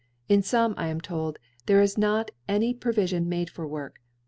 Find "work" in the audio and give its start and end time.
3.67-3.99